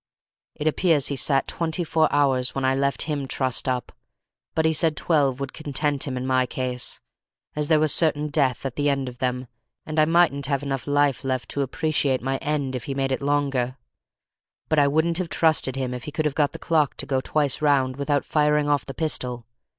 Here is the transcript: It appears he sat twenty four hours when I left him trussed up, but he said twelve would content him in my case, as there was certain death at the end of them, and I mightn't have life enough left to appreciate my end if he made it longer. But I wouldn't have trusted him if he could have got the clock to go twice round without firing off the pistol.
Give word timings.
It 0.55 0.65
appears 0.65 1.09
he 1.09 1.15
sat 1.15 1.47
twenty 1.47 1.83
four 1.83 2.11
hours 2.11 2.55
when 2.55 2.65
I 2.65 2.73
left 2.73 3.03
him 3.03 3.27
trussed 3.27 3.67
up, 3.69 3.91
but 4.55 4.65
he 4.65 4.73
said 4.73 4.97
twelve 4.97 5.39
would 5.39 5.53
content 5.53 6.07
him 6.07 6.17
in 6.17 6.25
my 6.25 6.47
case, 6.47 6.99
as 7.55 7.67
there 7.67 7.79
was 7.79 7.93
certain 7.93 8.29
death 8.29 8.65
at 8.65 8.77
the 8.77 8.89
end 8.89 9.07
of 9.07 9.19
them, 9.19 9.45
and 9.85 9.99
I 9.99 10.05
mightn't 10.05 10.47
have 10.47 10.63
life 10.63 11.23
enough 11.23 11.23
left 11.23 11.49
to 11.49 11.61
appreciate 11.61 12.19
my 12.23 12.37
end 12.37 12.75
if 12.75 12.85
he 12.85 12.95
made 12.95 13.11
it 13.11 13.21
longer. 13.21 13.77
But 14.69 14.79
I 14.79 14.87
wouldn't 14.87 15.19
have 15.19 15.29
trusted 15.29 15.75
him 15.75 15.93
if 15.93 16.05
he 16.05 16.11
could 16.11 16.25
have 16.25 16.33
got 16.33 16.53
the 16.53 16.57
clock 16.57 16.97
to 16.97 17.05
go 17.05 17.21
twice 17.21 17.61
round 17.61 17.97
without 17.97 18.25
firing 18.25 18.67
off 18.67 18.87
the 18.87 18.95
pistol. 18.95 19.45